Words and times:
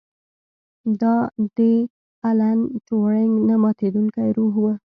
دا 1.01 1.15
د 1.55 1.59
الن 2.29 2.59
ټورینګ 2.87 3.33
نه 3.47 3.55
ماتیدونکی 3.63 4.27
روح 4.37 4.53
و 4.61 4.65